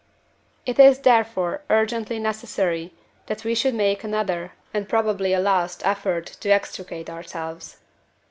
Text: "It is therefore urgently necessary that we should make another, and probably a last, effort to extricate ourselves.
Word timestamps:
"It 0.65 0.79
is 0.79 0.97
therefore 1.01 1.61
urgently 1.69 2.17
necessary 2.17 2.91
that 3.27 3.43
we 3.43 3.53
should 3.53 3.75
make 3.75 4.03
another, 4.03 4.53
and 4.73 4.89
probably 4.89 5.31
a 5.31 5.39
last, 5.39 5.85
effort 5.85 6.25
to 6.25 6.49
extricate 6.49 7.07
ourselves. 7.07 7.77